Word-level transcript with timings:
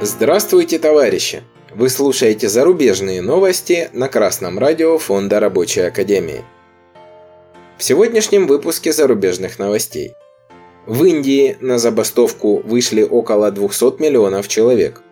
Здравствуйте, 0.00 0.78
товарищи! 0.78 1.42
Вы 1.74 1.88
слушаете 1.88 2.48
зарубежные 2.48 3.20
новости 3.20 3.90
на 3.92 4.08
Красном 4.08 4.56
радио 4.56 4.96
Фонда 4.96 5.40
Рабочей 5.40 5.80
Академии. 5.80 6.44
В 7.78 7.82
сегодняшнем 7.82 8.46
выпуске 8.46 8.92
зарубежных 8.92 9.58
новостей. 9.58 10.12
В 10.86 11.02
Индии 11.02 11.56
на 11.60 11.78
забастовку 11.78 12.62
вышли 12.64 13.02
около 13.02 13.50
200 13.50 14.00
миллионов 14.00 14.46
человек. 14.46 15.02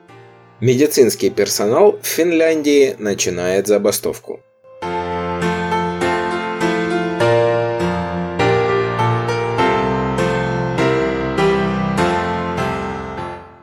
Медицинский 0.61 1.31
персонал 1.31 1.99
в 2.01 2.07
Финляндии 2.07 2.95
начинает 3.01 3.67
забастовку. 3.67 4.39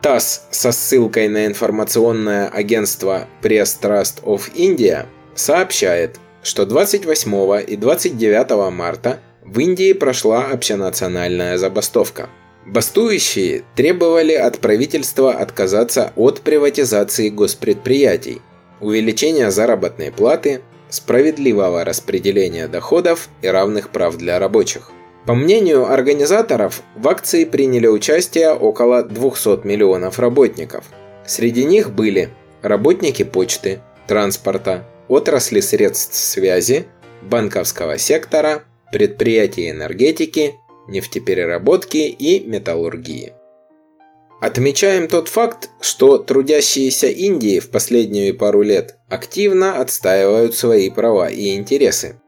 ТАСС 0.04 0.42
со 0.50 0.70
ссылкой 0.70 1.28
на 1.28 1.46
информационное 1.46 2.48
агентство 2.48 3.26
Press 3.40 3.78
Trust 3.80 4.22
of 4.22 4.52
India 4.54 5.06
сообщает, 5.34 6.20
что 6.42 6.66
28 6.66 7.64
и 7.66 7.76
29 7.76 8.70
марта 8.70 9.20
в 9.42 9.58
Индии 9.58 9.94
прошла 9.94 10.48
общенациональная 10.48 11.56
забастовка. 11.56 12.28
Бастующие 12.66 13.64
требовали 13.76 14.34
от 14.34 14.58
правительства 14.58 15.32
отказаться 15.32 16.12
от 16.16 16.42
приватизации 16.42 17.30
госпредприятий, 17.30 18.42
увеличения 18.82 19.50
заработной 19.50 20.12
платы, 20.12 20.60
справедливого 20.90 21.82
распределения 21.82 22.68
доходов 22.68 23.30
и 23.40 23.48
равных 23.48 23.88
прав 23.88 24.18
для 24.18 24.38
рабочих. 24.38 24.90
По 25.26 25.34
мнению 25.34 25.90
организаторов, 25.90 26.82
в 26.96 27.08
акции 27.08 27.44
приняли 27.44 27.86
участие 27.86 28.52
около 28.52 29.02
200 29.02 29.66
миллионов 29.66 30.18
работников. 30.18 30.84
Среди 31.26 31.64
них 31.64 31.92
были 31.92 32.28
работники 32.60 33.22
почты, 33.22 33.80
транспорта, 34.06 34.84
отрасли 35.08 35.60
средств 35.60 36.14
связи, 36.14 36.86
банковского 37.22 37.96
сектора, 37.96 38.64
предприятий 38.92 39.70
энергетики, 39.70 40.56
нефтепереработки 40.88 41.96
и 41.96 42.46
металлургии. 42.46 43.32
Отмечаем 44.42 45.08
тот 45.08 45.28
факт, 45.28 45.70
что 45.80 46.18
трудящиеся 46.18 47.06
Индии 47.06 47.60
в 47.60 47.70
последние 47.70 48.34
пару 48.34 48.60
лет 48.60 48.98
активно 49.08 49.80
отстаивают 49.80 50.54
свои 50.54 50.90
права 50.90 51.30
и 51.30 51.56
интересы. 51.56 52.20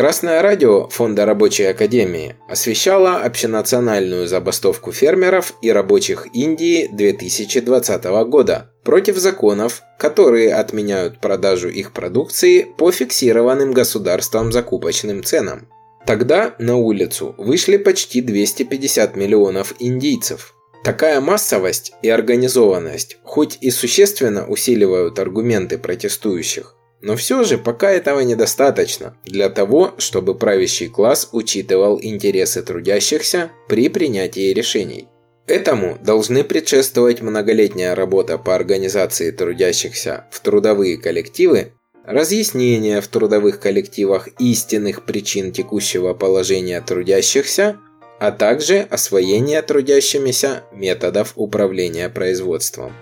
Красное 0.00 0.40
радио 0.40 0.88
Фонда 0.88 1.26
Рабочей 1.26 1.64
Академии 1.64 2.34
освещало 2.48 3.16
общенациональную 3.16 4.26
забастовку 4.28 4.92
фермеров 4.92 5.52
и 5.60 5.70
рабочих 5.70 6.26
Индии 6.32 6.88
2020 6.90 8.04
года 8.26 8.72
против 8.82 9.18
законов, 9.18 9.82
которые 9.98 10.54
отменяют 10.54 11.20
продажу 11.20 11.68
их 11.68 11.92
продукции 11.92 12.62
по 12.78 12.90
фиксированным 12.90 13.72
государством 13.72 14.52
закупочным 14.52 15.22
ценам. 15.22 15.68
Тогда 16.06 16.54
на 16.58 16.76
улицу 16.76 17.34
вышли 17.36 17.76
почти 17.76 18.22
250 18.22 19.16
миллионов 19.16 19.74
индийцев. 19.80 20.54
Такая 20.82 21.20
массовость 21.20 21.92
и 22.00 22.08
организованность 22.08 23.18
хоть 23.22 23.58
и 23.60 23.70
существенно 23.70 24.46
усиливают 24.46 25.18
аргументы 25.18 25.76
протестующих, 25.76 26.74
но 27.02 27.16
все 27.16 27.44
же 27.44 27.58
пока 27.58 27.90
этого 27.90 28.20
недостаточно 28.20 29.16
для 29.24 29.48
того, 29.48 29.94
чтобы 29.98 30.34
правящий 30.34 30.88
класс 30.88 31.28
учитывал 31.32 31.98
интересы 32.00 32.62
трудящихся 32.62 33.50
при 33.68 33.88
принятии 33.88 34.52
решений. 34.52 35.08
Этому 35.46 35.98
должны 36.00 36.44
предшествовать 36.44 37.22
многолетняя 37.22 37.94
работа 37.94 38.38
по 38.38 38.54
организации 38.54 39.30
трудящихся 39.30 40.26
в 40.30 40.40
трудовые 40.40 40.96
коллективы, 40.96 41.72
разъяснение 42.04 43.00
в 43.00 43.08
трудовых 43.08 43.58
коллективах 43.58 44.28
истинных 44.38 45.04
причин 45.04 45.52
текущего 45.52 46.14
положения 46.14 46.80
трудящихся, 46.80 47.78
а 48.20 48.30
также 48.30 48.80
освоение 48.90 49.62
трудящимися 49.62 50.64
методов 50.72 51.32
управления 51.36 52.08
производством. 52.10 52.92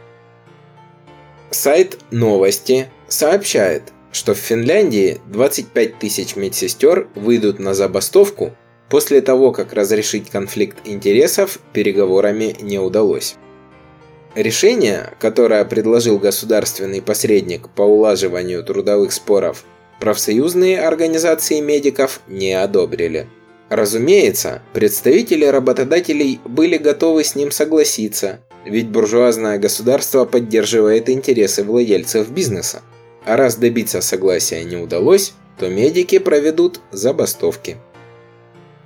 Сайт 1.50 1.98
«Новости» 2.10 2.88
сообщает, 3.08 3.92
что 4.12 4.34
в 4.34 4.38
Финляндии 4.38 5.20
25 5.26 5.98
тысяч 5.98 6.36
медсестер 6.36 7.08
выйдут 7.14 7.58
на 7.58 7.74
забастовку 7.74 8.52
после 8.88 9.20
того, 9.20 9.52
как 9.52 9.72
разрешить 9.72 10.30
конфликт 10.30 10.78
интересов 10.84 11.58
переговорами 11.72 12.56
не 12.60 12.78
удалось. 12.78 13.36
Решение, 14.34 15.14
которое 15.18 15.64
предложил 15.64 16.18
государственный 16.18 17.02
посредник 17.02 17.68
по 17.70 17.82
улаживанию 17.82 18.62
трудовых 18.62 19.12
споров, 19.12 19.64
профсоюзные 20.00 20.80
организации 20.80 21.60
медиков 21.60 22.20
не 22.28 22.52
одобрили. 22.52 23.26
Разумеется, 23.68 24.62
представители 24.72 25.44
работодателей 25.44 26.40
были 26.44 26.78
готовы 26.78 27.24
с 27.24 27.34
ним 27.34 27.50
согласиться, 27.50 28.40
ведь 28.64 28.88
буржуазное 28.88 29.58
государство 29.58 30.24
поддерживает 30.24 31.10
интересы 31.10 31.64
владельцев 31.64 32.30
бизнеса. 32.30 32.82
А 33.28 33.36
раз 33.36 33.56
добиться 33.56 34.00
согласия 34.00 34.64
не 34.64 34.78
удалось, 34.78 35.34
то 35.58 35.68
медики 35.68 36.18
проведут 36.18 36.80
забастовки. 36.92 37.76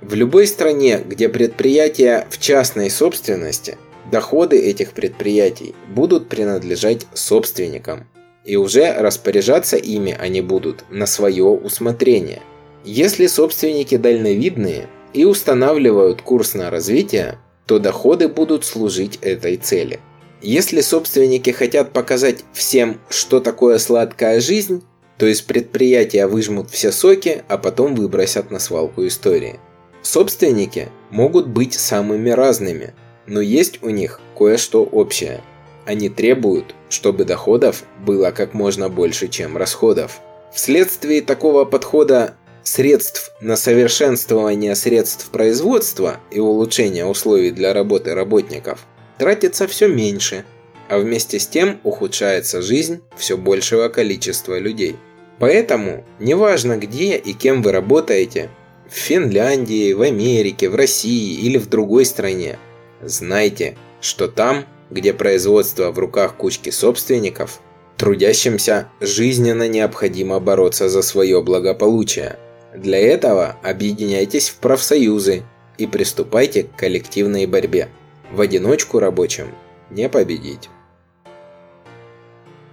В 0.01 0.15
любой 0.15 0.47
стране, 0.47 0.99
где 0.99 1.29
предприятия 1.29 2.27
в 2.29 2.37
частной 2.39 2.89
собственности, 2.89 3.77
доходы 4.11 4.59
этих 4.59 4.91
предприятий 4.91 5.73
будут 5.87 6.27
принадлежать 6.27 7.07
собственникам. 7.13 8.05
И 8.43 8.57
уже 8.57 8.91
распоряжаться 8.91 9.77
ими 9.77 10.13
они 10.19 10.41
будут 10.41 10.83
на 10.89 11.05
свое 11.05 11.45
усмотрение. 11.45 12.41
Если 12.83 13.27
собственники 13.27 13.95
дальновидные 13.95 14.89
и 15.13 15.23
устанавливают 15.23 16.21
курс 16.21 16.53
на 16.53 16.69
развитие, 16.69 17.37
то 17.65 17.79
доходы 17.79 18.27
будут 18.27 18.65
служить 18.65 19.19
этой 19.21 19.55
цели. 19.55 20.01
Если 20.43 20.81
собственники 20.81 21.51
хотят 21.51 21.93
показать 21.93 22.43
всем, 22.51 22.99
что 23.09 23.39
такое 23.39 23.77
сладкая 23.77 24.41
жизнь, 24.41 24.83
то 25.17 25.25
из 25.25 25.41
предприятия 25.41 26.27
выжмут 26.27 26.69
все 26.69 26.91
соки, 26.91 27.43
а 27.47 27.57
потом 27.57 27.95
выбросят 27.95 28.51
на 28.51 28.59
свалку 28.59 29.07
истории. 29.07 29.61
Собственники 30.01 30.89
могут 31.11 31.47
быть 31.47 31.73
самыми 31.75 32.29
разными, 32.29 32.93
но 33.25 33.39
есть 33.39 33.81
у 33.83 33.89
них 33.89 34.19
кое-что 34.37 34.83
общее. 34.83 35.39
Они 35.85 36.09
требуют, 36.09 36.75
чтобы 36.89 37.23
доходов 37.23 37.83
было 38.05 38.31
как 38.31 38.53
можно 38.53 38.89
больше, 38.89 39.29
чем 39.29 39.55
расходов. 39.55 40.19
Вследствие 40.53 41.21
такого 41.21 41.63
подхода 41.63 42.35
средств 42.63 43.31
на 43.39 43.55
совершенствование 43.55 44.75
средств 44.75 45.29
производства 45.29 46.19
и 46.31 46.41
улучшение 46.41 47.05
условий 47.05 47.51
для 47.51 47.71
работы 47.73 48.13
работников 48.13 48.85
тратится 49.17 49.67
все 49.67 49.87
меньше, 49.87 50.45
а 50.89 50.99
вместе 50.99 51.39
с 51.39 51.47
тем 51.47 51.79
ухудшается 51.83 52.61
жизнь 52.61 53.01
все 53.15 53.37
большего 53.37 53.89
количества 53.89 54.57
людей. 54.59 54.95
Поэтому, 55.39 56.05
неважно 56.19 56.77
где 56.77 57.17
и 57.17 57.33
кем 57.33 57.61
вы 57.61 57.71
работаете, 57.71 58.49
в 58.89 58.95
Финляндии, 58.95 59.93
в 59.93 60.01
Америке, 60.01 60.69
в 60.69 60.75
России 60.75 61.39
или 61.39 61.57
в 61.57 61.67
другой 61.67 62.05
стране, 62.05 62.59
знайте, 63.01 63.75
что 64.01 64.27
там, 64.27 64.65
где 64.89 65.13
производство 65.13 65.91
в 65.91 65.99
руках 65.99 66.35
кучки 66.35 66.69
собственников, 66.69 67.59
трудящимся 67.97 68.89
жизненно 69.01 69.67
необходимо 69.67 70.39
бороться 70.39 70.89
за 70.89 71.01
свое 71.01 71.41
благополучие– 71.41 72.37
для 72.75 72.99
этого 72.99 73.57
объединяйтесь 73.61 74.49
в 74.49 74.55
профсоюзы 74.55 75.43
и 75.77 75.85
приступайте 75.85 76.63
к 76.63 76.75
коллективной 76.75 77.45
борьбе. 77.45 77.89
В 78.33 78.41
одиночку 78.41 78.97
рабочим 78.97 79.53
не 79.91 80.09
победить. 80.09 80.71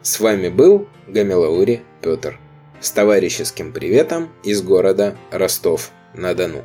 С 0.01 0.19
вами 0.19 0.49
был 0.49 0.89
Гамилаури 1.07 1.83
Петр. 2.01 2.41
С 2.81 2.91
товарищеским 2.93 3.71
приветом 3.71 4.31
из 4.43 4.63
города 4.63 5.19
Ростов-на-Дону. 5.31 6.65